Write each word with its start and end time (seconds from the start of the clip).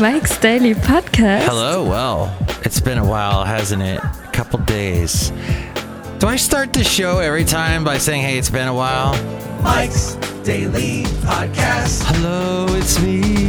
Mike's 0.00 0.36
Daily 0.38 0.74
Podcast. 0.74 1.44
Hello. 1.44 1.84
Well, 1.88 2.36
it's 2.62 2.80
been 2.80 2.98
a 2.98 3.06
while, 3.06 3.44
hasn't 3.44 3.82
it? 3.82 3.98
A 3.98 4.30
couple 4.32 4.58
days. 4.60 5.30
Do 6.18 6.26
I 6.26 6.36
start 6.36 6.72
the 6.72 6.82
show 6.84 7.18
every 7.18 7.44
time 7.44 7.84
by 7.84 7.98
saying, 7.98 8.22
hey, 8.22 8.38
it's 8.38 8.50
been 8.50 8.68
a 8.68 8.74
while? 8.74 9.12
Mike's 9.62 10.14
Daily 10.44 11.04
Podcast. 11.24 12.02
Hello, 12.06 12.66
it's 12.70 13.00
me. 13.00 13.48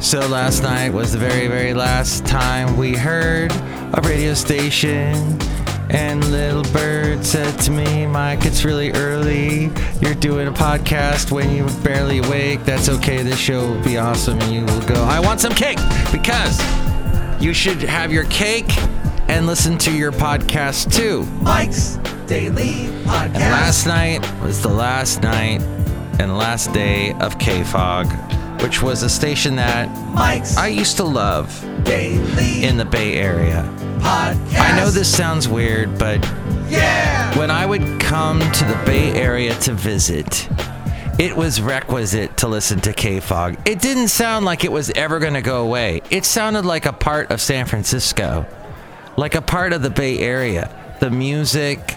So 0.00 0.20
last 0.28 0.62
night 0.62 0.92
was 0.92 1.12
the 1.12 1.18
very, 1.18 1.48
very 1.48 1.74
last 1.74 2.24
time 2.26 2.76
we 2.76 2.94
heard 2.94 3.52
a 3.52 4.00
radio 4.04 4.34
station. 4.34 5.38
And 5.88 6.24
Little 6.30 6.64
Bird 6.72 7.24
said 7.24 7.58
to 7.60 7.70
me, 7.70 8.06
Mike, 8.06 8.44
it's 8.44 8.64
really 8.64 8.90
early. 8.92 9.70
You're 10.00 10.14
doing 10.14 10.48
a 10.48 10.52
podcast 10.52 11.30
when 11.30 11.54
you're 11.54 11.70
barely 11.82 12.18
awake. 12.18 12.64
That's 12.64 12.88
okay. 12.88 13.22
This 13.22 13.38
show 13.38 13.70
will 13.72 13.84
be 13.84 13.96
awesome. 13.96 14.38
And 14.40 14.52
you 14.52 14.64
will 14.64 14.86
go, 14.86 15.02
I 15.04 15.20
want 15.20 15.40
some 15.40 15.54
cake 15.54 15.78
because 16.10 16.60
you 17.40 17.54
should 17.54 17.82
have 17.82 18.12
your 18.12 18.24
cake 18.24 18.76
and 19.28 19.46
listen 19.46 19.78
to 19.78 19.92
your 19.92 20.12
podcast 20.12 20.92
too. 20.94 21.24
Mike's 21.42 21.96
Daily 22.26 22.88
Podcast. 23.04 23.26
And 23.26 23.34
last 23.36 23.86
night 23.86 24.42
was 24.42 24.62
the 24.62 24.68
last 24.68 25.22
night 25.22 25.62
and 26.18 26.36
last 26.36 26.72
day 26.72 27.12
of 27.20 27.38
KFOG, 27.38 28.06
which 28.62 28.82
was 28.82 29.02
a 29.02 29.08
station 29.08 29.56
that 29.56 29.88
Mike's 30.14 30.56
I 30.56 30.68
used 30.68 30.96
to 30.96 31.04
love 31.04 31.48
Daily 31.84 32.64
in 32.64 32.76
the 32.76 32.84
Bay 32.84 33.14
Area. 33.14 33.62
Podcast. 34.00 34.58
I 34.60 34.76
know 34.76 34.90
this 34.90 35.14
sounds 35.14 35.48
weird, 35.48 35.98
but 35.98 36.22
Yeah. 36.68 37.36
when 37.38 37.50
I 37.50 37.64
would 37.66 38.00
come 38.00 38.40
to 38.40 38.64
the 38.64 38.78
Bay 38.84 39.12
Area 39.12 39.54
to 39.60 39.72
visit, 39.72 40.48
it 41.18 41.36
was 41.36 41.60
requisite 41.60 42.36
to 42.38 42.48
listen 42.48 42.80
to 42.80 42.92
KFOG. 42.92 43.56
It 43.64 43.80
didn't 43.80 44.08
sound 44.08 44.44
like 44.44 44.64
it 44.64 44.72
was 44.72 44.90
ever 44.90 45.18
going 45.18 45.34
to 45.34 45.42
go 45.42 45.62
away. 45.62 46.02
It 46.10 46.24
sounded 46.24 46.64
like 46.64 46.86
a 46.86 46.92
part 46.92 47.30
of 47.30 47.40
San 47.40 47.66
Francisco, 47.66 48.46
like 49.16 49.34
a 49.34 49.42
part 49.42 49.72
of 49.72 49.82
the 49.82 49.90
Bay 49.90 50.18
Area. 50.18 50.70
The 51.00 51.10
music, 51.10 51.94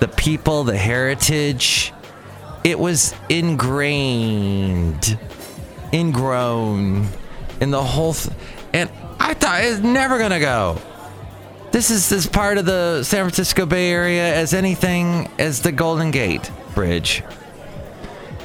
the 0.00 0.08
people, 0.08 0.64
the 0.64 0.76
heritage. 0.76 1.92
It 2.64 2.78
was 2.78 3.14
ingrained, 3.28 5.18
ingrown 5.92 7.08
in 7.60 7.70
the 7.70 7.82
whole. 7.82 8.14
Th- 8.14 8.34
and 8.72 8.90
I 9.20 9.34
thought 9.34 9.62
it's 9.64 9.80
never 9.80 10.18
to 10.18 10.40
go 10.40 10.78
this 11.72 11.90
is 11.90 12.12
as 12.12 12.26
part 12.26 12.58
of 12.58 12.66
the 12.66 13.02
San 13.02 13.24
Francisco 13.24 13.64
Bay 13.64 13.90
Area 13.90 14.34
as 14.34 14.52
anything 14.52 15.28
as 15.38 15.62
the 15.62 15.72
Golden 15.72 16.10
Gate 16.10 16.50
Bridge, 16.74 17.22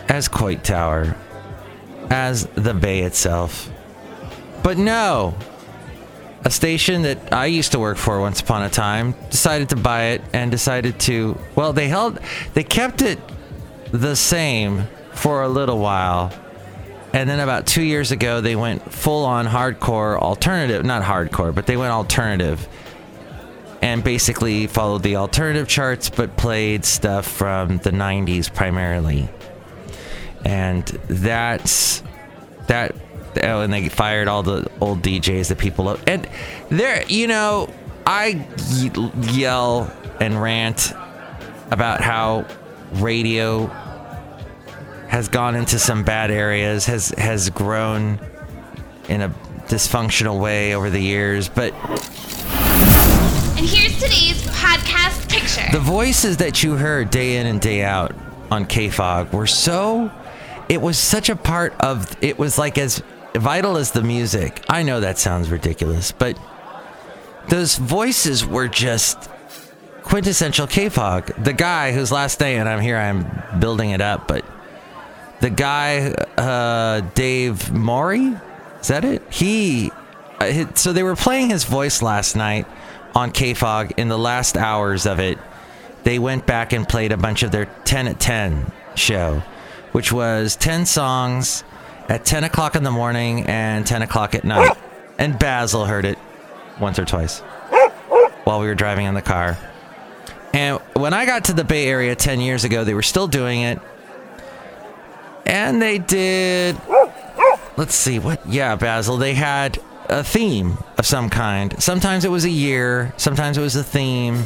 as 0.07 0.29
Coit 0.29 0.63
Tower, 0.63 1.17
as 2.09 2.45
the 2.55 2.73
Bay 2.73 3.01
itself. 3.01 3.69
But 4.63 4.77
no, 4.77 5.35
a 6.45 6.49
station 6.49 7.01
that 7.01 7.33
I 7.33 7.47
used 7.47 7.73
to 7.73 7.79
work 7.79 7.97
for 7.97 8.21
once 8.21 8.39
upon 8.39 8.63
a 8.63 8.69
time 8.69 9.13
decided 9.29 9.69
to 9.69 9.75
buy 9.75 10.03
it 10.05 10.21
and 10.31 10.49
decided 10.49 10.97
to, 11.01 11.37
well, 11.53 11.73
they 11.73 11.89
held, 11.89 12.19
they 12.53 12.63
kept 12.63 13.01
it 13.01 13.19
the 13.91 14.15
same 14.15 14.83
for 15.11 15.43
a 15.43 15.49
little 15.49 15.79
while. 15.79 16.31
And 17.17 17.27
then 17.27 17.39
about 17.39 17.65
two 17.65 17.81
years 17.81 18.11
ago, 18.11 18.41
they 18.41 18.55
went 18.55 18.93
full 18.93 19.25
on 19.25 19.47
hardcore 19.47 20.19
alternative, 20.19 20.85
not 20.85 21.01
hardcore, 21.01 21.53
but 21.53 21.65
they 21.65 21.75
went 21.75 21.91
alternative 21.91 22.67
and 23.81 24.03
basically 24.03 24.67
followed 24.67 25.01
the 25.01 25.15
alternative 25.15 25.67
charts 25.67 26.11
but 26.11 26.37
played 26.37 26.85
stuff 26.85 27.25
from 27.25 27.79
the 27.79 27.89
90s 27.89 28.53
primarily. 28.53 29.27
And 30.45 30.85
that's 31.07 32.03
that 32.67 32.95
oh 33.41 33.61
and 33.61 33.73
they 33.73 33.89
fired 33.89 34.27
all 34.27 34.43
the 34.43 34.69
old 34.79 35.01
djs 35.01 35.47
that 35.49 35.57
people 35.57 35.85
love 35.85 36.03
and 36.07 36.27
there 36.69 37.03
you 37.07 37.27
know 37.27 37.71
I 38.05 38.47
yell 39.31 39.91
and 40.19 40.41
rant 40.41 40.91
about 41.71 42.01
how 42.01 42.45
radio 42.93 43.71
has 45.09 45.27
gone 45.27 45.55
into 45.55 45.79
some 45.79 46.03
bad 46.03 46.31
areas 46.31 46.85
has 46.85 47.09
has 47.17 47.49
grown 47.49 48.19
in 49.09 49.21
a 49.21 49.29
dysfunctional 49.67 50.39
way 50.41 50.75
over 50.75 50.89
the 50.89 50.99
years 51.01 51.49
but 51.49 51.73
And 53.57 53.65
here's 53.65 53.95
today's 53.95 54.41
podcast 54.47 55.29
picture. 55.29 55.65
The 55.71 55.79
voices 55.83 56.37
that 56.37 56.61
you 56.63 56.75
heard 56.75 57.09
day 57.09 57.37
in 57.37 57.47
and 57.47 57.59
day 57.59 57.83
out 57.83 58.15
on 58.51 58.65
KFOG 58.65 59.33
were 59.33 59.47
so. 59.47 60.11
It 60.69 60.81
was 60.81 60.97
such 60.97 61.29
a 61.29 61.35
part 61.35 61.73
of. 61.79 62.15
It 62.21 62.37
was 62.37 62.57
like 62.57 62.77
as 62.77 63.01
vital 63.33 63.77
as 63.77 63.91
the 63.91 64.03
music. 64.03 64.63
I 64.69 64.83
know 64.83 64.99
that 64.99 65.17
sounds 65.17 65.49
ridiculous, 65.49 66.11
but 66.11 66.37
those 67.49 67.77
voices 67.77 68.45
were 68.45 68.67
just 68.67 69.29
quintessential 70.03 70.67
KFOG. 70.67 71.43
The 71.43 71.53
guy 71.53 71.93
whose 71.93 72.11
last 72.11 72.39
name, 72.39 72.59
and 72.59 72.69
I'm 72.69 72.81
here, 72.81 72.97
I'm 72.97 73.59
building 73.59 73.89
it 73.89 74.01
up, 74.01 74.27
but 74.27 74.45
the 75.39 75.49
guy, 75.49 76.11
uh, 76.37 77.01
Dave 77.13 77.71
Morey, 77.71 78.35
is 78.81 78.87
that 78.87 79.05
it? 79.05 79.21
He. 79.29 79.91
Uh, 80.39 80.65
so 80.75 80.93
they 80.93 81.03
were 81.03 81.15
playing 81.15 81.49
his 81.49 81.63
voice 81.63 82.01
last 82.01 82.35
night 82.35 82.67
on 83.15 83.31
KFOG 83.31 83.93
in 83.97 84.07
the 84.07 84.17
last 84.17 84.57
hours 84.57 85.05
of 85.05 85.19
it. 85.19 85.37
They 86.03 86.19
went 86.19 86.45
back 86.45 86.73
and 86.73 86.87
played 86.87 87.11
a 87.11 87.17
bunch 87.17 87.43
of 87.43 87.51
their 87.51 87.65
10 87.85 88.07
at 88.07 88.19
10 88.19 88.71
show, 88.95 89.41
which 89.91 90.11
was 90.11 90.55
10 90.55 90.85
songs 90.85 91.63
at 92.07 92.23
10 92.23 92.43
o'clock 92.43 92.75
in 92.75 92.83
the 92.83 92.91
morning 92.91 93.45
and 93.45 93.85
10 93.85 94.01
o'clock 94.03 94.35
at 94.35 94.43
night. 94.43 94.77
And 95.17 95.37
Basil 95.37 95.85
heard 95.85 96.05
it 96.05 96.17
once 96.79 96.99
or 96.99 97.05
twice 97.05 97.41
while 98.43 98.61
we 98.61 98.67
were 98.67 98.75
driving 98.75 99.05
in 99.05 99.13
the 99.13 99.21
car. 99.21 99.57
And 100.53 100.79
when 100.93 101.13
I 101.13 101.25
got 101.25 101.45
to 101.45 101.53
the 101.53 101.65
Bay 101.65 101.87
Area 101.87 102.15
10 102.15 102.39
years 102.39 102.63
ago, 102.63 102.83
they 102.85 102.93
were 102.93 103.01
still 103.01 103.27
doing 103.27 103.61
it. 103.61 103.79
And 105.47 105.81
they 105.81 105.97
did. 105.97 106.77
Let's 107.77 107.95
see, 107.95 108.19
what? 108.19 108.45
Yeah, 108.47 108.75
Basil. 108.75 109.17
They 109.17 109.33
had 109.33 109.79
a 110.09 110.23
theme 110.23 110.77
of 110.97 111.05
some 111.05 111.29
kind. 111.29 111.81
Sometimes 111.81 112.25
it 112.25 112.31
was 112.31 112.43
a 112.43 112.49
year, 112.49 113.13
sometimes 113.17 113.57
it 113.57 113.61
was 113.61 113.75
a 113.75 113.83
theme. 113.83 114.43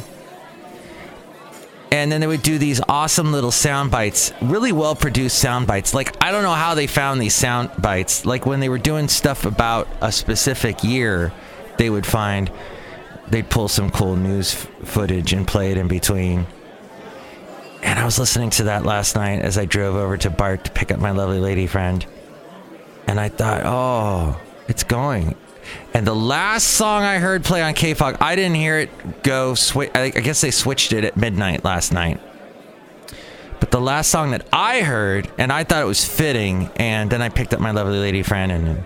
And 1.90 2.10
then 2.10 2.20
they 2.22 2.26
would 2.26 2.42
do 2.42 2.56
these 2.56 2.80
awesome 2.88 3.32
little 3.32 3.50
sound 3.50 3.90
bites, 3.90 4.32
really 4.40 4.72
well 4.72 4.94
produced 4.94 5.38
sound 5.38 5.66
bites. 5.66 5.92
Like, 5.92 6.16
I 6.22 6.30
don't 6.32 6.42
know 6.42 6.54
how 6.54 6.74
they 6.74 6.86
found 6.86 7.20
these 7.20 7.34
sound 7.34 7.70
bites. 7.78 8.24
Like, 8.24 8.46
when 8.46 8.60
they 8.60 8.70
were 8.70 8.78
doing 8.78 9.08
stuff 9.08 9.44
about 9.44 9.88
a 10.00 10.10
specific 10.10 10.82
year, 10.82 11.32
they 11.76 11.90
would 11.90 12.06
find, 12.06 12.50
they'd 13.28 13.50
pull 13.50 13.68
some 13.68 13.90
cool 13.90 14.16
news 14.16 14.54
f- 14.54 14.88
footage 14.88 15.34
and 15.34 15.46
play 15.46 15.70
it 15.70 15.76
in 15.76 15.86
between. 15.88 16.46
And 17.82 17.98
I 17.98 18.04
was 18.04 18.18
listening 18.18 18.50
to 18.50 18.64
that 18.64 18.84
last 18.84 19.16
night 19.16 19.40
as 19.40 19.58
I 19.58 19.64
drove 19.64 19.96
over 19.96 20.16
to 20.18 20.30
Bart 20.30 20.64
to 20.64 20.70
pick 20.70 20.90
up 20.92 21.00
my 21.00 21.10
lovely 21.10 21.40
lady 21.40 21.66
friend. 21.66 22.04
And 23.06 23.18
I 23.18 23.28
thought, 23.28 23.62
oh, 23.64 24.40
it's 24.68 24.84
going. 24.84 25.34
And 25.94 26.06
the 26.06 26.14
last 26.14 26.68
song 26.68 27.02
I 27.02 27.18
heard 27.18 27.44
play 27.44 27.62
on 27.62 27.74
KFOG, 27.74 28.18
I 28.20 28.36
didn't 28.36 28.56
hear 28.56 28.78
it 28.78 29.22
go. 29.22 29.54
I, 29.76 29.90
I 30.04 30.10
guess 30.10 30.40
they 30.40 30.50
switched 30.50 30.92
it 30.92 31.04
at 31.04 31.16
midnight 31.16 31.64
last 31.64 31.92
night. 31.92 32.20
But 33.60 33.70
the 33.70 33.80
last 33.80 34.10
song 34.10 34.32
that 34.32 34.46
I 34.52 34.80
heard, 34.80 35.30
and 35.38 35.52
I 35.52 35.64
thought 35.64 35.82
it 35.82 35.86
was 35.86 36.04
fitting, 36.04 36.70
and 36.76 37.10
then 37.10 37.22
I 37.22 37.28
picked 37.28 37.54
up 37.54 37.60
my 37.60 37.70
lovely 37.70 37.98
lady 37.98 38.22
friend, 38.22 38.50
and 38.50 38.84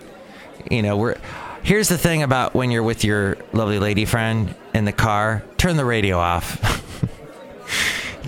you 0.71 0.83
know, 0.83 0.97
we're. 0.97 1.17
Here's 1.63 1.89
the 1.89 1.99
thing 1.99 2.23
about 2.23 2.55
when 2.55 2.71
you're 2.71 2.83
with 2.83 3.03
your 3.03 3.39
lovely 3.53 3.79
lady 3.79 4.05
friend 4.05 4.55
in 4.75 4.85
the 4.85 4.93
car: 4.93 5.43
turn 5.57 5.77
the 5.77 5.85
radio 5.85 6.19
off. 6.19 6.61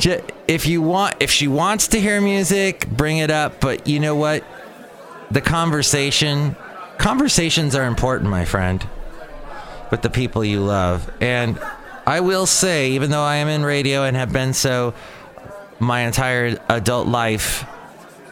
Ju- 0.08 0.22
if 0.46 0.66
you 0.66 0.80
want, 0.80 1.16
if 1.20 1.30
she 1.30 1.48
wants 1.48 1.88
to 1.88 2.00
hear 2.00 2.18
music, 2.20 2.88
bring 2.88 3.18
it 3.18 3.30
up. 3.30 3.60
But 3.60 3.86
you 3.86 4.00
know 4.00 4.14
what? 4.14 4.42
The 5.30 5.42
conversation, 5.42 6.56
conversations 6.96 7.74
are 7.74 7.84
important, 7.84 8.30
my 8.30 8.46
friend, 8.46 8.86
with 9.90 10.00
the 10.00 10.08
people 10.08 10.42
you 10.42 10.60
love. 10.60 11.10
And 11.20 11.58
I 12.06 12.20
will 12.20 12.46
say, 12.46 12.92
even 12.92 13.10
though 13.10 13.22
I 13.22 13.36
am 13.36 13.48
in 13.48 13.62
radio 13.62 14.04
and 14.04 14.16
have 14.16 14.32
been 14.32 14.54
so 14.54 14.94
my 15.78 16.00
entire 16.00 16.58
adult 16.70 17.06
life, 17.06 17.66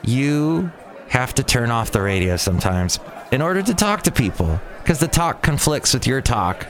you 0.03 0.73
have 1.09 1.35
to 1.35 1.43
turn 1.43 1.71
off 1.71 1.93
the 1.93 2.01
radio 2.01 2.37
sometimes 2.39 2.99
in 3.31 3.43
order 3.43 3.63
to 3.63 3.75
talk 3.75 4.03
to 4.05 4.11
people 4.11 4.61
because 4.83 4.99
the 4.99 5.09
talk 5.09 5.43
conflicts 5.43 5.93
with 5.93 6.07
your 6.07 6.23
talk. 6.23 6.67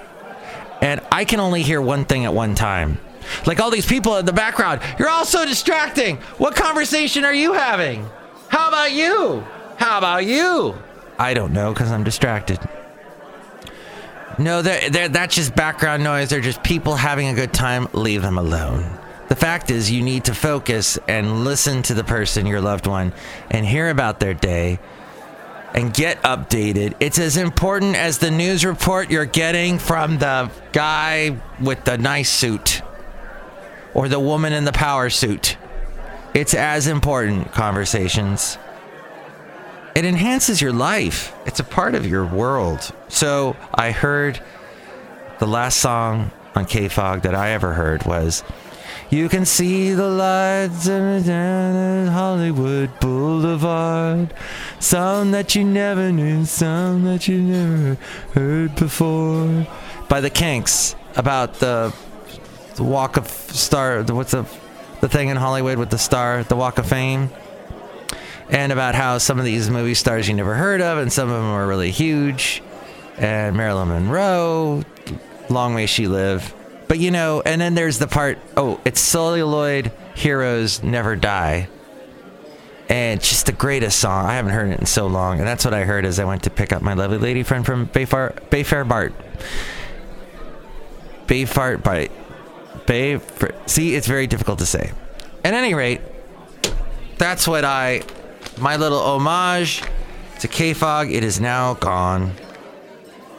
And 0.83 1.01
I 1.13 1.25
can 1.25 1.39
only 1.39 1.63
hear 1.63 1.81
one 1.81 2.05
thing 2.05 2.25
at 2.25 2.35
one 2.35 2.57
time. 2.57 2.99
Like 3.47 3.61
all 3.61 3.71
these 3.71 3.87
people 3.87 4.17
in 4.17 4.27
the 4.27 4.33
background, 4.33 4.81
you're 4.99 5.09
all 5.09 5.25
so 5.25 5.45
distracting. 5.45 6.17
What 6.39 6.55
conversation 6.57 7.25
are 7.25 7.35
you 7.35 7.53
having? 7.53 8.09
How 8.49 8.69
about 8.69 8.93
you? 8.93 9.45
How 9.77 9.99
about 9.99 10.25
you? 10.25 10.75
I 11.19 11.35
don't 11.35 11.53
know 11.53 11.73
because 11.73 11.91
I'm 11.91 12.05
distracted. 12.05 12.59
No, 14.39 14.61
they're, 14.63 14.91
they're, 14.91 15.09
that's 15.09 15.35
just 15.35 15.55
background 15.55 16.05
noise. 16.05 16.29
They're 16.29 16.41
just 16.41 16.63
people 16.63 16.95
having 16.95 17.29
a 17.29 17.35
good 17.35 17.55
time. 17.55 17.89
Leave 17.93 18.23
them 18.23 18.37
alone. 18.37 18.99
The 19.29 19.37
fact 19.37 19.71
is, 19.71 19.91
you 19.91 20.03
need 20.03 20.25
to 20.27 20.35
focus 20.35 20.99
and 21.09 21.45
listen 21.45 21.83
to 21.85 21.95
the 21.95 22.05
person, 22.05 22.47
your 22.47 22.61
loved 22.61 22.87
one, 22.87 23.13
and 23.51 23.67
hear 23.67 23.89
about 23.91 24.21
their 24.21 24.35
day 24.35 24.79
and 25.75 25.93
get 25.93 26.23
updated. 26.23 26.95
It's 27.01 27.19
as 27.19 27.37
important 27.37 27.97
as 27.97 28.19
the 28.19 28.31
news 28.31 28.65
report 28.65 29.11
you're 29.11 29.27
getting 29.27 29.79
from 29.79 30.19
the 30.19 30.51
guy 30.73 31.37
with 31.61 31.85
the 31.85 31.99
nice 31.99 32.31
suit 32.31 32.83
or 33.97 34.09
the 34.11 34.21
woman 34.21 34.53
in 34.53 34.67
the 34.67 34.73
power 34.73 35.09
suit. 35.09 35.57
It's 36.35 36.53
as 36.53 36.87
important, 36.87 37.51
conversations. 37.53 38.59
It 39.95 40.05
enhances 40.05 40.61
your 40.61 40.75
life, 40.75 41.35
it's 41.47 41.61
a 41.61 41.65
part 41.65 41.95
of 41.95 42.07
your 42.07 42.27
world. 42.27 42.93
So 43.09 43.57
I 43.73 43.93
heard 43.93 44.39
the 45.39 45.47
last 45.47 45.79
song 45.79 46.31
on 46.55 46.67
KFOG 46.67 47.23
that 47.23 47.35
I 47.35 47.53
ever 47.53 47.73
heard 47.73 48.05
was 48.05 48.45
You 49.09 49.31
can 49.31 49.47
see 49.47 49.95
the 49.95 50.11
lights 50.11 50.85
down 50.85 52.09
Hollywood 52.09 53.01
Boulevard. 53.01 54.35
Sound 54.79 55.33
that 55.33 55.55
you 55.55 55.65
never 55.65 56.13
knew, 56.13 56.45
sound 56.45 57.07
that 57.07 57.29
you 57.29 57.41
never 57.41 57.97
heard 58.35 58.77
before. 58.77 59.67
By 60.11 60.21
the 60.21 60.31
Kinks 60.31 60.95
about 61.17 61.55
the, 61.61 61.95
the 62.77 62.85
Walk 62.85 63.17
of 63.17 63.29
Star. 63.29 64.03
What's 64.03 64.31
the 64.31 64.47
the 65.01 65.09
thing 65.09 65.29
in 65.29 65.37
Hollywood 65.37 65.79
with 65.79 65.91
the 65.91 65.99
star, 65.99 66.43
the 66.45 66.57
Walk 66.57 66.79
of 66.79 66.87
Fame? 66.87 67.31
And 68.49 68.71
about 68.71 68.95
how 68.95 69.19
some 69.19 69.39
of 69.39 69.45
these 69.45 69.69
movie 69.69 69.95
stars 69.95 70.29
you 70.29 70.35
never 70.35 70.55
heard 70.55 70.81
of, 70.81 70.99
and 70.99 71.13
some 71.13 71.29
of 71.29 71.35
them 71.35 71.51
are 71.51 71.67
really 71.67 71.91
huge. 71.91 72.63
And 73.19 73.57
Marilyn 73.57 73.89
Monroe, 73.89 74.85
long 75.49 75.75
may 75.75 75.87
she 75.87 76.07
live. 76.07 76.55
But 76.87 76.99
you 77.01 77.11
know, 77.11 77.43
and 77.45 77.61
then 77.61 77.75
there's 77.75 77.99
the 77.99 78.07
part, 78.07 78.39
oh, 78.57 78.81
it's 78.85 79.01
celluloid 79.01 79.91
heroes 80.15 80.83
never 80.83 81.17
die. 81.17 81.69
And 82.89 83.21
just 83.21 83.47
the 83.47 83.53
greatest 83.53 83.99
song. 83.99 84.27
I 84.27 84.35
haven't 84.35 84.53
heard 84.53 84.71
it 84.71 84.79
in 84.79 84.87
so 84.87 85.09
long. 85.09 85.39
And 85.39 85.49
that's 85.49 85.65
what 85.65 85.75
I 85.75 85.83
heard 85.83 86.05
as 86.05 86.21
I 86.21 86.25
went 86.25 86.45
to 86.45 86.51
pick 86.51 86.73
up 86.73 86.83
my 86.83 86.95
lovely 86.95 87.19
lady 87.19 87.43
friend 87.43 87.67
from 87.67 87.89
Bayfar, 87.89 88.35
Bayfair 88.49 88.87
Bart. 88.87 89.13
Bayfart 91.27 91.83
Bart. 91.83 92.13
Bay. 92.87 93.21
See, 93.67 93.95
it's 93.95 94.07
very 94.07 94.27
difficult 94.27 94.59
to 94.59 94.67
say. 94.67 94.93
At 95.45 95.55
any 95.55 95.75
rate, 95.75 96.01
that's 97.19 97.47
what 97.47 97.65
I. 97.65 98.03
My 98.59 98.77
little 98.77 99.01
homage 99.01 99.83
to 100.41 100.49
KFOG. 100.49 101.13
It 101.13 101.25
is 101.25 101.41
now 101.41 101.75
gone. 101.75 102.33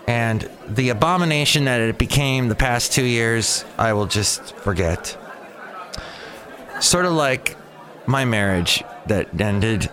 And 0.07 0.49
the 0.67 0.89
abomination 0.89 1.65
that 1.65 1.81
it 1.81 1.97
became 1.97 2.47
the 2.47 2.55
past 2.55 2.93
two 2.93 3.03
years, 3.03 3.65
I 3.77 3.93
will 3.93 4.05
just 4.05 4.55
forget. 4.55 5.17
Sort 6.79 7.05
of 7.05 7.11
like 7.11 7.57
my 8.05 8.23
marriage 8.23 8.83
that 9.07 9.39
ended 9.39 9.89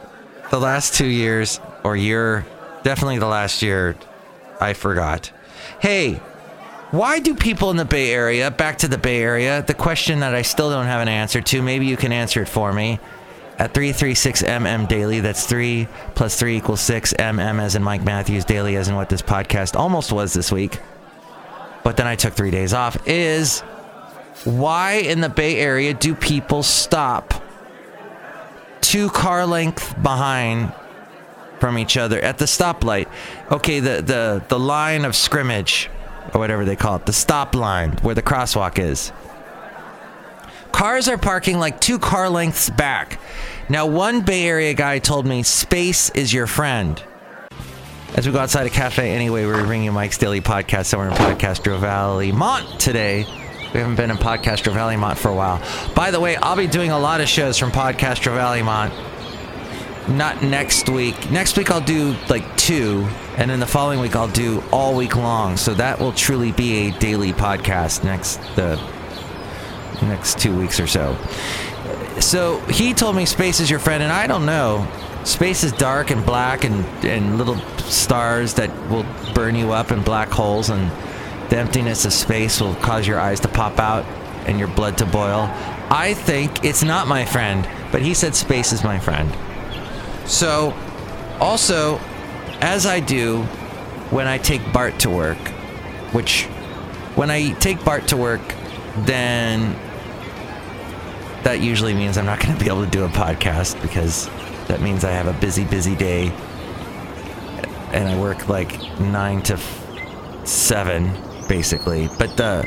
the 0.50 0.60
last 0.60 0.94
two 0.94 1.06
years, 1.06 1.58
or 1.82 1.96
year, 1.96 2.46
definitely 2.84 3.18
the 3.18 3.26
last 3.26 3.60
year, 3.60 3.96
I 4.60 4.72
forgot. 4.74 5.32
Hey, 5.80 6.20
why 6.94 7.18
do 7.18 7.34
people 7.34 7.70
in 7.70 7.76
the 7.76 7.84
Bay 7.84 8.12
Area, 8.12 8.50
back 8.50 8.78
to 8.78 8.88
the 8.88 8.98
Bay 8.98 9.20
Area, 9.20 9.62
the 9.62 9.74
question 9.74 10.20
that 10.20 10.34
I 10.34 10.42
still 10.42 10.70
don't 10.70 10.86
have 10.86 11.00
an 11.00 11.08
answer 11.08 11.40
to, 11.40 11.62
maybe 11.62 11.86
you 11.86 11.96
can 11.96 12.12
answer 12.12 12.42
it 12.42 12.48
for 12.48 12.72
me. 12.72 13.00
At 13.58 13.72
336MM 13.72 14.88
daily, 14.88 15.20
that's 15.20 15.46
3 15.46 15.86
plus 16.14 16.38
3 16.38 16.56
equals 16.56 16.80
6, 16.80 17.14
MM 17.14 17.60
as 17.60 17.76
in 17.76 17.82
Mike 17.82 18.02
Matthews, 18.02 18.44
daily 18.44 18.76
as 18.76 18.88
in 18.88 18.96
what 18.96 19.08
this 19.08 19.22
podcast 19.22 19.76
almost 19.76 20.12
was 20.12 20.32
this 20.32 20.50
week. 20.50 20.80
But 21.84 21.96
then 21.96 22.06
I 22.06 22.16
took 22.16 22.34
three 22.34 22.50
days 22.50 22.72
off. 22.72 22.96
Is 23.06 23.60
why 24.44 24.94
in 24.94 25.20
the 25.20 25.28
Bay 25.28 25.58
Area 25.58 25.94
do 25.94 26.14
people 26.14 26.62
stop 26.62 27.34
two 28.80 29.08
car 29.10 29.46
length 29.46 29.94
behind 30.02 30.72
from 31.60 31.78
each 31.78 31.96
other 31.96 32.18
at 32.20 32.38
the 32.38 32.46
stoplight? 32.46 33.06
Okay, 33.52 33.80
the, 33.80 34.02
the, 34.02 34.44
the 34.48 34.58
line 34.58 35.04
of 35.04 35.14
scrimmage, 35.14 35.90
or 36.32 36.40
whatever 36.40 36.64
they 36.64 36.76
call 36.76 36.96
it, 36.96 37.06
the 37.06 37.12
stop 37.12 37.54
line 37.54 37.92
where 38.02 38.14
the 38.14 38.22
crosswalk 38.22 38.78
is. 38.78 39.12
Cars 40.72 41.08
are 41.08 41.18
parking 41.18 41.58
like 41.58 41.80
two 41.80 41.98
car 41.98 42.28
lengths 42.28 42.68
back. 42.70 43.20
Now, 43.68 43.86
one 43.86 44.22
Bay 44.22 44.46
Area 44.46 44.74
guy 44.74 44.98
told 44.98 45.26
me 45.26 45.42
space 45.42 46.10
is 46.10 46.32
your 46.32 46.46
friend. 46.46 47.02
As 48.14 48.26
we 48.26 48.32
go 48.32 48.38
outside 48.38 48.66
a 48.66 48.70
cafe 48.70 49.10
anyway, 49.10 49.44
we're 49.44 49.64
bringing 49.64 49.92
Mike's 49.92 50.18
Daily 50.18 50.40
Podcast 50.40 50.86
somewhere 50.86 51.08
in 51.08 51.14
Podcastro 51.14 51.78
Valley 51.78 52.32
Mont 52.32 52.80
today. 52.80 53.24
We 53.72 53.80
haven't 53.80 53.96
been 53.96 54.10
in 54.10 54.16
Podcastro 54.16 54.72
Valley 54.72 54.96
Mont 54.96 55.18
for 55.18 55.30
a 55.30 55.34
while. 55.34 55.60
By 55.94 56.12
the 56.12 56.20
way, 56.20 56.36
I'll 56.36 56.56
be 56.56 56.68
doing 56.68 56.92
a 56.92 56.98
lot 56.98 57.20
of 57.20 57.28
shows 57.28 57.58
from 57.58 57.72
Podcastro 57.72 58.34
Valley 58.34 58.62
Mont. 58.62 58.92
Not 60.08 60.42
next 60.42 60.88
week. 60.90 61.30
Next 61.30 61.56
week 61.56 61.70
I'll 61.70 61.80
do 61.80 62.14
like 62.28 62.56
two, 62.56 63.08
and 63.36 63.50
then 63.50 63.58
the 63.58 63.66
following 63.66 64.00
week 64.00 64.14
I'll 64.14 64.28
do 64.28 64.62
all 64.70 64.94
week 64.94 65.16
long. 65.16 65.56
So 65.56 65.72
that 65.74 65.98
will 65.98 66.12
truly 66.12 66.52
be 66.52 66.88
a 66.88 66.98
daily 66.98 67.32
podcast 67.32 68.04
next 68.04 68.36
the 68.54 68.76
next 70.02 70.38
two 70.38 70.54
weeks 70.56 70.78
or 70.78 70.86
so. 70.86 71.16
So 72.20 72.60
he 72.66 72.92
told 72.92 73.16
me 73.16 73.24
space 73.24 73.60
is 73.60 73.70
your 73.70 73.78
friend, 73.78 74.02
and 74.02 74.12
I 74.12 74.26
don't 74.26 74.44
know. 74.44 74.86
Space 75.24 75.64
is 75.64 75.72
dark 75.72 76.10
and 76.10 76.24
black 76.26 76.64
and, 76.64 76.84
and 77.04 77.38
little 77.38 77.56
stars 77.78 78.54
that 78.54 78.70
will 78.90 79.06
burn 79.34 79.54
you 79.54 79.72
up 79.72 79.90
and 79.90 80.04
black 80.04 80.28
holes, 80.28 80.68
and 80.68 80.90
the 81.50 81.56
emptiness 81.56 82.04
of 82.04 82.12
space 82.12 82.60
will 82.60 82.74
cause 82.76 83.06
your 83.06 83.18
eyes 83.18 83.40
to 83.40 83.48
pop 83.48 83.78
out 83.78 84.04
and 84.46 84.58
your 84.58 84.68
blood 84.68 84.98
to 84.98 85.06
boil. 85.06 85.48
I 85.90 86.12
think 86.14 86.64
it's 86.64 86.82
not 86.82 87.08
my 87.08 87.24
friend, 87.24 87.66
but 87.90 88.02
he 88.02 88.12
said 88.12 88.34
space 88.34 88.72
is 88.72 88.84
my 88.84 88.98
friend. 88.98 89.34
So, 90.26 90.72
also, 91.40 91.98
as 92.60 92.86
I 92.86 93.00
do 93.00 93.42
when 94.10 94.26
I 94.26 94.38
take 94.38 94.72
Bart 94.72 94.98
to 95.00 95.10
work, 95.10 95.38
which 96.12 96.44
when 97.16 97.30
I 97.30 97.52
take 97.52 97.84
Bart 97.84 98.08
to 98.08 98.16
work, 98.16 98.42
then 98.98 99.72
that 101.42 101.60
usually 101.60 101.94
means 101.94 102.16
I'm 102.16 102.26
not 102.26 102.40
going 102.40 102.56
to 102.56 102.60
be 102.62 102.70
able 102.70 102.84
to 102.84 102.90
do 102.90 103.04
a 103.04 103.08
podcast 103.08 103.80
because 103.82 104.28
that 104.68 104.80
means 104.80 105.04
I 105.04 105.10
have 105.10 105.26
a 105.26 105.38
busy, 105.40 105.64
busy 105.64 105.94
day 105.94 106.32
and 107.92 108.08
I 108.08 108.18
work 108.18 108.48
like 108.48 108.98
nine 108.98 109.42
to 109.42 109.54
f- 109.54 110.46
seven, 110.46 111.12
basically. 111.48 112.08
But 112.18 112.36
the 112.36 112.62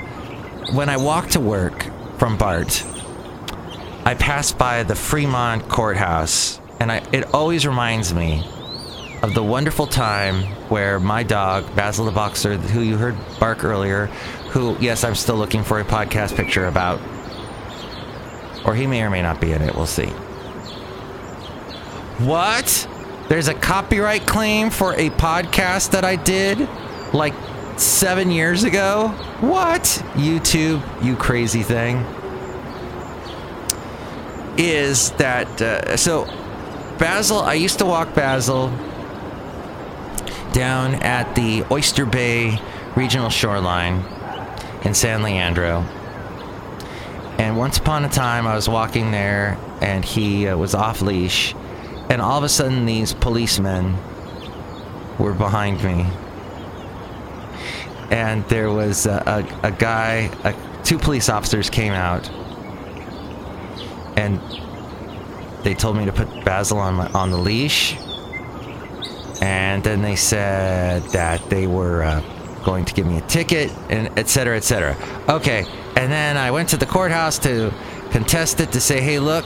when 0.74 0.90
I 0.90 0.98
walk 0.98 1.30
to 1.30 1.40
work 1.40 1.86
from 2.18 2.38
Bart, 2.38 2.84
I 4.06 4.14
pass 4.16 4.52
by 4.52 4.84
the 4.84 4.96
Fremont 4.96 5.68
Courthouse, 5.68 6.60
and 6.80 6.92
I, 6.92 6.98
it 7.12 7.34
always 7.34 7.66
reminds 7.66 8.14
me 8.14 8.44
of 9.24 9.34
the 9.34 9.44
wonderful 9.44 9.88
time 9.88 10.44
where 10.70 11.00
my 11.00 11.24
dog, 11.24 11.76
Basil 11.76 12.06
the 12.06 12.12
Boxer, 12.12 12.58
who 12.58 12.82
you 12.82 12.98
heard 12.98 13.16
bark 13.40 13.64
earlier, 13.64 14.08
who, 14.52 14.78
yes, 14.80 15.04
I'm 15.04 15.16
still 15.16 15.36
looking 15.38 15.64
for 15.64 15.80
a 15.80 15.86
podcast 15.86 16.36
picture 16.36 16.68
about, 16.68 17.00
or 18.66 18.76
he 18.76 18.86
may 18.86 19.02
or 19.02 19.10
may 19.10 19.22
not 19.22 19.42
be 19.42 19.54
in 19.54 19.62
it, 19.62 19.76
we'll 19.76 19.88
see. 19.88 20.08
What? 22.20 22.88
There's 23.30 23.48
a 23.48 23.54
copyright 23.54 24.26
claim 24.26 24.70
for 24.70 24.94
a 24.94 25.10
podcast 25.12 25.92
that 25.92 26.06
I 26.06 26.16
did 26.16 26.68
like 27.14 27.34
seven 27.80 28.32
years 28.32 28.64
ago? 28.64 29.10
What? 29.40 29.84
YouTube, 30.14 30.82
you 31.04 31.16
crazy 31.16 31.64
thing. 31.64 31.98
Is 34.58 35.12
that, 35.12 35.62
uh, 35.62 35.98
so 35.98 36.26
Basil, 36.98 37.40
I 37.40 37.54
used 37.54 37.80
to 37.80 37.86
walk 37.86 38.14
Basil 38.16 38.70
down 40.52 40.96
at 40.96 41.36
the 41.36 41.64
Oyster 41.70 42.06
Bay 42.06 42.60
Regional 42.96 43.30
Shoreline 43.30 44.04
in 44.84 44.94
San 44.94 45.22
Leandro. 45.22 45.82
And 47.38 47.56
once 47.56 47.78
upon 47.78 48.04
a 48.06 48.10
time, 48.10 48.48
I 48.48 48.56
was 48.56 48.68
walking 48.68 49.12
there 49.12 49.60
and 49.82 50.04
he 50.04 50.48
uh, 50.48 50.58
was 50.58 50.74
off 50.74 51.02
leash. 51.02 51.54
And 52.10 52.22
all 52.22 52.40
of 52.40 52.44
a 52.44 52.50
sudden, 52.50 52.86
these 52.88 53.14
policemen 53.14 53.96
were 55.20 55.34
behind 55.34 55.84
me. 55.84 56.08
And 58.10 58.44
there 58.46 58.72
was 58.72 59.06
a, 59.06 59.46
a, 59.64 59.68
a 59.68 59.72
guy, 59.72 60.32
a, 60.44 60.84
two 60.84 60.98
police 60.98 61.30
officers 61.30 61.70
came 61.70 61.94
out. 61.94 62.28
And 64.18 64.42
they 65.68 65.74
told 65.74 65.98
me 65.98 66.06
to 66.06 66.14
put 66.14 66.46
Basil 66.46 66.78
on, 66.78 66.94
my, 66.96 67.08
on 67.08 67.30
the 67.30 67.38
leash. 67.38 67.98
And 69.42 69.84
then 69.84 70.02
they 70.02 70.16
said 70.16 71.04
that 71.10 71.50
they 71.50 71.68
were 71.68 72.04
uh, 72.04 72.22
going 72.64 72.86
to 72.86 72.94
give 72.94 73.06
me 73.06 73.18
a 73.18 73.22
ticket, 73.22 73.70
and 73.90 74.08
etc. 74.18 74.30
cetera, 74.30 74.56
et 74.56 74.64
cetera. 74.64 75.26
Okay. 75.28 75.66
And 75.98 76.10
then 76.10 76.38
I 76.38 76.52
went 76.52 76.70
to 76.70 76.78
the 76.78 76.86
courthouse 76.86 77.38
to 77.40 77.74
contest 78.12 78.62
it 78.62 78.72
to 78.72 78.80
say, 78.80 79.02
hey, 79.02 79.20
look, 79.20 79.46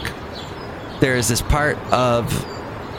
there's 1.00 1.28
this 1.28 1.42
part 1.42 1.80
of 1.92 2.30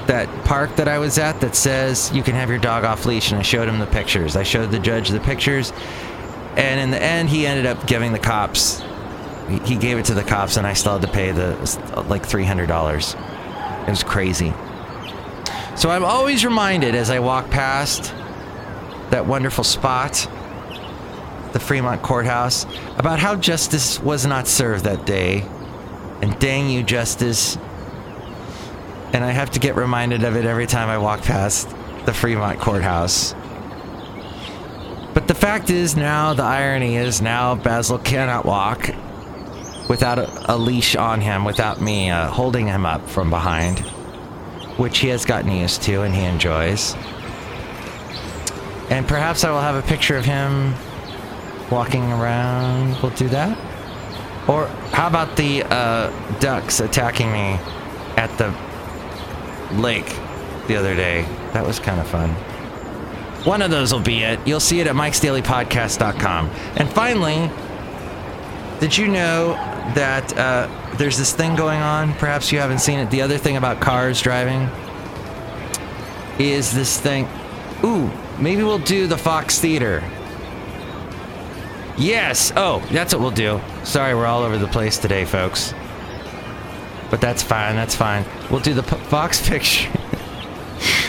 that 0.09 0.29
park 0.45 0.75
that 0.75 0.89
I 0.89 0.99
was 0.99 1.17
at 1.17 1.41
that 1.43 1.55
says 1.55 2.11
you 2.13 2.25
can 2.25 2.35
have 2.35 2.51
your 2.51 2.59
dog 2.59 2.83
off 2.83 3.07
leash, 3.07 3.31
and 3.31 3.39
I 3.39 3.43
showed 3.43 3.69
him 3.69 3.79
the 3.79 3.87
pictures. 3.87 4.35
I 4.35 4.43
showed 4.43 4.73
the 4.73 4.81
judge 4.81 5.11
the 5.11 5.21
pictures, 5.21 5.73
and 6.57 6.81
in 6.81 6.91
the 6.91 7.01
end, 7.01 7.29
he 7.29 7.47
ended 7.47 7.67
up 7.67 7.87
giving 7.87 8.13
the 8.13 8.19
cops. 8.19 8.83
He- 9.61 9.77
gave 9.77 9.99
it 9.99 10.07
to 10.07 10.15
the 10.15 10.23
cops, 10.23 10.57
and 10.57 10.67
I 10.67 10.73
still 10.73 10.93
had 10.99 11.03
to 11.03 11.09
pay 11.09 11.33
the 11.33 12.05
like 12.09 12.25
three 12.25 12.45
hundred 12.45 12.67
dollars. 12.67 13.15
It 13.87 13.91
was 13.91 14.03
crazy. 14.03 14.53
So 15.75 15.91
I'm 15.91 16.05
always 16.05 16.45
reminded 16.45 16.95
as 16.95 17.11
I 17.11 17.19
walk 17.19 17.51
past 17.51 18.15
that 19.11 19.27
wonderful 19.27 19.65
spot, 19.65 20.29
the 21.53 21.59
Fremont 21.61 22.03
Courthouse, 22.03 22.67
about 22.97 23.19
how 23.19 23.37
justice 23.37 23.99
was 24.01 24.27
not 24.27 24.47
served 24.47 24.85
that 24.85 25.07
day. 25.07 25.45
And 26.23 26.39
dang 26.39 26.69
you, 26.69 26.83
justice. 26.83 27.57
And 29.13 29.25
I 29.25 29.33
have 29.33 29.51
to 29.53 29.59
get 29.59 29.77
reminded 29.77 30.25
of 30.25 30.37
it 30.37 30.45
every 30.45 30.67
time 30.67 30.89
I 30.89 30.99
walk 30.99 31.23
past 31.23 31.69
the 32.07 32.13
Fremont 32.15 32.61
Courthouse. 32.61 33.35
But 35.15 35.29
the 35.29 35.35
fact 35.35 35.69
is, 35.69 35.97
now 35.97 36.33
the 36.33 36.43
irony 36.45 36.97
is, 36.97 37.21
now 37.21 37.55
Basil 37.55 37.99
cannot 37.99 38.47
walk 38.47 38.89
without 39.93 40.19
a, 40.19 40.55
a 40.55 40.57
leash 40.57 40.97
on 40.97 41.21
him, 41.21 41.45
without 41.45 41.79
me 41.83 42.09
uh, 42.09 42.27
holding 42.29 42.67
him 42.67 42.87
up 42.87 43.07
from 43.11 43.29
behind, 43.29 43.81
which 44.79 45.01
he 45.01 45.09
has 45.09 45.27
gotten 45.27 45.53
used 45.53 45.83
to 45.83 46.01
and 46.01 46.15
he 46.15 46.25
enjoys. 46.25 46.95
And 48.89 49.07
perhaps 49.07 49.45
I 49.45 49.51
will 49.51 49.61
have 49.61 49.75
a 49.77 49.87
picture 49.87 50.17
of 50.17 50.25
him 50.25 50.75
walking 51.71 52.05
around. 52.11 53.03
We'll 53.03 53.13
do 53.13 53.29
that. 53.29 53.59
Or 54.49 54.67
how 54.93 55.09
about 55.09 55.37
the 55.37 55.63
uh, 55.65 56.39
ducks 56.39 56.81
attacking 56.81 57.31
me 57.31 57.61
at 58.17 58.31
the 58.39 58.49
lake 59.79 60.09
the 60.69 60.77
other 60.77 60.97
day? 60.97 61.27
That 61.53 61.67
was 61.67 61.79
kind 61.79 62.01
of 62.01 62.09
fun. 62.09 62.31
One 63.45 63.61
of 63.61 63.71
those 63.71 63.93
will 63.93 64.01
be 64.01 64.23
it. 64.23 64.41
You'll 64.47 64.59
see 64.59 64.81
it 64.81 64.87
at 64.87 64.95
mikesdailypodcast.com. 64.95 66.49
And 66.77 66.89
finally, 66.89 67.51
did 68.81 68.97
you 68.97 69.09
know 69.09 69.72
that 69.95 70.37
uh, 70.37 70.69
there's 70.97 71.19
this 71.19 71.33
thing 71.33 71.57
going 71.57 71.81
on? 71.81 72.15
Perhaps 72.15 72.53
you 72.53 72.59
haven't 72.59 72.79
seen 72.81 72.99
it. 72.99 73.11
The 73.11 73.23
other 73.23 73.39
thing 73.39 73.57
about 73.57 73.81
cars 73.81 74.21
driving 74.21 74.69
is 76.39 76.73
this 76.73 76.99
thing. 77.01 77.29
Ooh, 77.85 78.11
maybe 78.39 78.63
we'll 78.63 78.79
do 78.79 79.07
the 79.07 79.19
Fox 79.19 79.59
Theater. 79.59 80.03
Yes. 81.99 82.53
Oh, 82.57 82.81
that's 82.91 83.13
what 83.13 83.21
we'll 83.21 83.31
do. 83.31 83.61
Sorry, 83.85 84.15
we're 84.15 84.27
all 84.27 84.43
over 84.43 84.59
the 84.59 84.69
place 84.69 84.99
today, 84.99 85.25
folks. 85.25 85.75
But 87.11 87.21
that's 87.21 87.43
fine. 87.43 87.77
That's 87.77 87.95
fine. 87.95 88.25
We'll 88.51 88.61
do 88.61 88.73
the 88.75 88.83
P- 88.83 88.97
Fox 88.97 89.47
picture. 89.49 89.91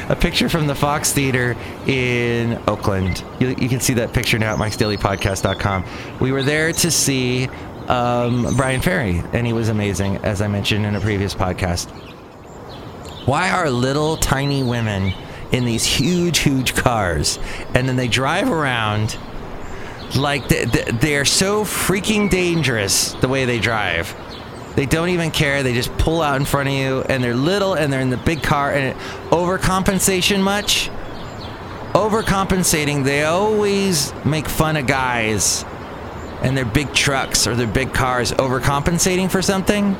a 0.09 0.15
picture 0.15 0.49
from 0.49 0.67
the 0.67 0.75
Fox 0.75 1.13
Theater 1.13 1.55
in 1.87 2.61
Oakland. 2.67 3.23
You, 3.39 3.49
you 3.49 3.69
can 3.69 3.79
see 3.79 3.93
that 3.93 4.11
picture 4.13 4.37
now 4.37 4.53
at 4.53 4.59
mikesdailypodcast.com. 4.59 5.85
We 6.19 6.31
were 6.33 6.43
there 6.43 6.73
to 6.73 6.91
see 6.91 7.47
um, 7.87 8.55
Bryan 8.55 8.81
Ferry, 8.81 9.21
and 9.33 9.45
he 9.45 9.53
was 9.53 9.69
amazing, 9.69 10.17
as 10.17 10.41
I 10.41 10.47
mentioned 10.47 10.85
in 10.85 10.95
a 10.95 11.01
previous 11.01 11.33
podcast. 11.33 11.89
Why 13.25 13.51
are 13.51 13.69
little 13.69 14.17
tiny 14.17 14.63
women 14.63 15.13
in 15.51 15.65
these 15.65 15.85
huge, 15.85 16.39
huge 16.39 16.75
cars, 16.75 17.39
and 17.73 17.87
then 17.87 17.95
they 17.95 18.07
drive 18.07 18.49
around 18.49 19.17
like 20.15 20.47
they, 20.47 20.65
they're 20.65 21.25
so 21.25 21.63
freaking 21.63 22.29
dangerous 22.29 23.13
the 23.13 23.27
way 23.27 23.45
they 23.45 23.59
drive? 23.59 24.15
They 24.75 24.85
don't 24.85 25.09
even 25.09 25.29
care. 25.29 25.61
They 25.61 25.73
just 25.73 25.95
pull 25.97 26.21
out 26.21 26.37
in 26.37 26.45
front 26.45 26.69
of 26.69 26.75
you, 26.75 27.01
and 27.01 27.23
they're 27.23 27.35
little, 27.35 27.75
and 27.75 27.93
they're 27.93 28.01
in 28.01 28.09
the 28.09 28.17
big 28.17 28.41
car. 28.41 28.71
And 28.71 28.87
it, 28.87 28.97
overcompensation 29.29 30.41
much? 30.41 30.89
Overcompensating. 31.93 33.03
They 33.03 33.23
always 33.23 34.13
make 34.25 34.47
fun 34.49 34.77
of 34.77 34.87
guys 34.87 35.63
and 36.43 36.55
their 36.55 36.65
big 36.65 36.93
trucks 36.93 37.47
or 37.47 37.55
their 37.55 37.67
big 37.67 37.93
cars. 37.93 38.31
Overcompensating 38.33 39.31
for 39.31 39.41
something? 39.41 39.95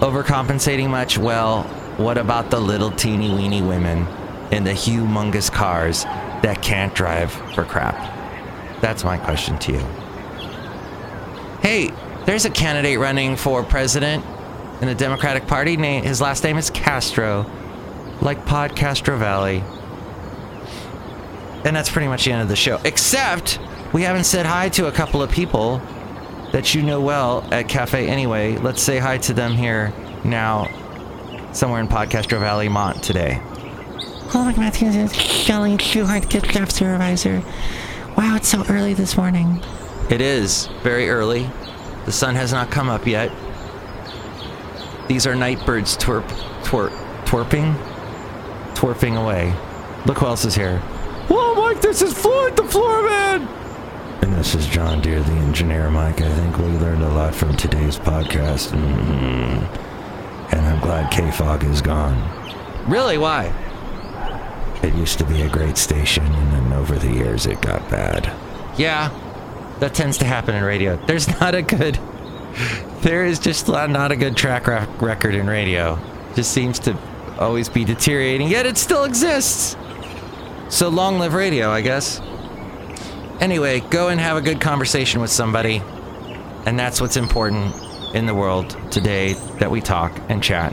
Overcompensating 0.00 0.90
much? 0.90 1.18
Well, 1.18 1.64
what 1.96 2.18
about 2.18 2.50
the 2.50 2.60
little 2.60 2.90
teeny 2.90 3.34
weeny 3.34 3.62
women 3.62 4.06
in 4.52 4.64
the 4.64 4.72
humongous 4.72 5.50
cars 5.50 6.04
that 6.04 6.60
can't 6.62 6.94
drive 6.94 7.32
for 7.54 7.64
crap? 7.64 7.94
That's 8.80 9.02
my 9.04 9.16
question 9.16 9.58
to 9.60 9.72
you. 9.72 9.78
Hey, 11.62 11.90
there's 12.26 12.44
a 12.44 12.50
candidate 12.50 12.98
running 12.98 13.36
for 13.36 13.62
president 13.62 14.24
in 14.82 14.88
the 14.88 14.94
Democratic 14.94 15.46
Party. 15.46 15.76
His 15.76 16.20
last 16.20 16.44
name 16.44 16.58
is 16.58 16.68
Castro, 16.68 17.46
like 18.20 18.44
Pod 18.44 18.76
Castro 18.76 19.16
Valley. 19.16 19.64
And 21.64 21.74
that's 21.74 21.88
pretty 21.88 22.08
much 22.08 22.26
the 22.26 22.32
end 22.32 22.42
of 22.42 22.48
the 22.48 22.56
show. 22.56 22.78
Except 22.84 23.58
we 23.94 24.02
haven't 24.02 24.24
said 24.24 24.44
hi 24.44 24.68
to 24.68 24.88
a 24.88 24.92
couple 24.92 25.22
of 25.22 25.30
people 25.30 25.80
that 26.50 26.74
you 26.74 26.82
know 26.82 27.00
well 27.00 27.46
at 27.52 27.68
Cafe 27.68 28.08
Anyway. 28.08 28.56
Let's 28.56 28.82
say 28.82 28.98
hi 28.98 29.18
to 29.18 29.32
them 29.32 29.52
here 29.52 29.92
now, 30.24 30.68
somewhere 31.52 31.80
in 31.80 31.86
Podcastro 31.86 32.40
Valley, 32.40 32.68
Mont 32.68 33.04
today. 33.04 33.40
Oh, 34.34 34.42
Mike 34.44 34.58
Matthews 34.58 34.96
is 34.96 35.14
Shelly 35.14 35.76
Shoehart, 35.76 36.28
gift 36.28 36.52
shop 36.52 36.72
supervisor. 36.72 37.40
Wow, 38.16 38.34
it's 38.34 38.48
so 38.48 38.64
early 38.68 38.94
this 38.94 39.16
morning. 39.16 39.62
It 40.10 40.20
is 40.20 40.66
very 40.82 41.08
early. 41.08 41.48
The 42.04 42.12
sun 42.12 42.34
has 42.34 42.52
not 42.52 42.72
come 42.72 42.88
up 42.88 43.06
yet. 43.06 43.30
These 45.06 45.24
are 45.24 45.36
night 45.36 45.64
birds 45.64 45.96
twerp, 45.96 46.26
twerp, 46.64 46.90
twerping, 47.26 47.76
twerping 48.74 49.22
away. 49.22 49.54
Look 50.04 50.18
who 50.18 50.26
else 50.26 50.44
is 50.44 50.56
here. 50.56 50.80
Whoa, 51.28 51.54
Mike, 51.54 51.80
this 51.80 52.02
is 52.02 52.12
Floyd, 52.12 52.56
the 52.56 52.64
floor 52.64 53.04
man. 53.04 53.63
And 54.24 54.32
this 54.32 54.54
is 54.54 54.66
John 54.66 55.02
Deere, 55.02 55.22
the 55.22 55.32
engineer, 55.32 55.90
Mike. 55.90 56.22
I 56.22 56.34
think 56.36 56.56
we 56.56 56.64
learned 56.64 57.02
a 57.02 57.10
lot 57.10 57.34
from 57.34 57.54
today's 57.58 57.98
podcast. 57.98 58.70
Mm-hmm. 58.70 60.54
And 60.54 60.66
I'm 60.66 60.80
glad 60.80 61.12
KFOG 61.12 61.70
is 61.70 61.82
gone. 61.82 62.16
Really? 62.88 63.18
Why? 63.18 63.52
It 64.82 64.94
used 64.94 65.18
to 65.18 65.26
be 65.26 65.42
a 65.42 65.48
great 65.50 65.76
station, 65.76 66.24
and 66.24 66.52
then 66.52 66.72
over 66.72 66.94
the 66.98 67.12
years 67.12 67.44
it 67.44 67.60
got 67.60 67.86
bad. 67.90 68.32
Yeah, 68.78 69.10
that 69.80 69.92
tends 69.92 70.16
to 70.18 70.24
happen 70.24 70.54
in 70.54 70.64
radio. 70.64 70.96
There's 71.04 71.28
not 71.40 71.54
a 71.54 71.60
good. 71.60 72.00
There 73.02 73.26
is 73.26 73.38
just 73.38 73.68
not 73.68 74.10
a 74.10 74.16
good 74.16 74.38
track 74.38 74.66
record 75.02 75.34
in 75.34 75.46
radio. 75.48 75.98
Just 76.34 76.50
seems 76.52 76.78
to 76.78 76.96
always 77.38 77.68
be 77.68 77.84
deteriorating, 77.84 78.48
yet 78.48 78.64
it 78.64 78.78
still 78.78 79.04
exists. 79.04 79.76
So 80.70 80.88
long 80.88 81.18
live 81.18 81.34
radio, 81.34 81.70
I 81.70 81.82
guess. 81.82 82.22
Anyway, 83.40 83.80
go 83.90 84.08
and 84.08 84.20
have 84.20 84.36
a 84.36 84.40
good 84.40 84.60
conversation 84.60 85.20
with 85.20 85.30
somebody. 85.30 85.82
And 86.66 86.78
that's 86.78 87.00
what's 87.00 87.16
important 87.16 87.74
in 88.14 88.26
the 88.26 88.34
world 88.34 88.76
today 88.90 89.34
that 89.58 89.70
we 89.70 89.80
talk 89.80 90.18
and 90.28 90.42
chat. 90.42 90.72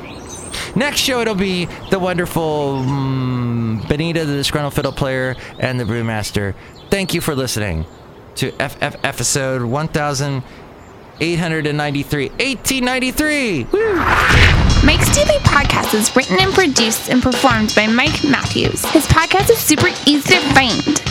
Next 0.76 1.00
show, 1.00 1.22
it'll 1.22 1.36
be 1.36 1.66
the 1.90 2.00
wonderful 2.00 2.78
um, 2.78 3.84
Benita, 3.88 4.26
the 4.26 4.34
disgruntled 4.34 4.74
fiddle 4.74 4.92
player, 4.92 5.36
and 5.60 5.80
the 5.80 5.86
brewmaster. 5.86 6.54
Thank 6.90 7.14
you 7.14 7.22
for 7.22 7.36
listening 7.36 7.86
to 8.36 8.52
FF 8.52 8.98
episode 9.04 9.62
1893. 9.64 12.30
1893! 12.30 13.64
Woo! 13.72 13.96
Mike's 14.86 15.14
Daily 15.16 15.38
Podcast 15.40 15.94
is 15.94 16.14
written 16.16 16.38
and 16.40 16.54
produced 16.54 17.10
and 17.10 17.22
performed 17.22 17.74
by 17.76 17.88
Mike 17.88 18.24
Matthews. 18.24 18.84
His 18.86 19.06
podcast 19.08 19.50
is 19.52 19.60
super 19.60 19.90
easy 20.08 20.36
to 20.36 20.42
find. 20.54 21.11